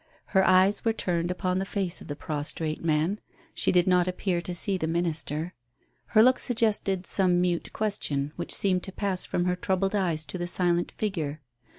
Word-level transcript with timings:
Her 0.33 0.43
eyes 0.43 0.83
were 0.83 0.93
turned 0.93 1.29
upon 1.29 1.59
the 1.59 1.63
face 1.63 2.01
of 2.01 2.07
the 2.07 2.15
prostrate 2.15 2.83
man; 2.83 3.19
she 3.53 3.71
did 3.71 3.85
not 3.85 4.07
appear 4.07 4.41
to 4.41 4.55
see 4.55 4.75
the 4.75 4.87
minister. 4.87 5.53
Her 6.17 6.23
look 6.23 6.39
suggested 6.39 7.05
some 7.05 7.39
mute 7.39 7.71
question, 7.71 8.33
which 8.35 8.51
seemed 8.55 8.81
to 8.85 8.91
pass 8.91 9.25
from 9.25 9.45
her 9.45 9.55
troubled 9.55 9.93
eyes 9.93 10.25
to 10.25 10.39
the 10.39 10.47
silent 10.47 10.89
figure. 10.91 11.39